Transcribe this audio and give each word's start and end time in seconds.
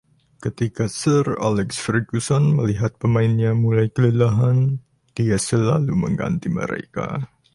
Ketika 0.43 0.85
Sir 1.01 1.25
Alex 1.47 1.69
Ferguson 1.85 2.43
melihat 2.57 2.93
pemainnya 3.01 3.51
mulai 3.63 3.87
kelelahan, 3.95 4.59
dia 5.17 5.37
selalu 5.47 5.93
mengganti 6.03 6.47
mereka. 6.59 7.07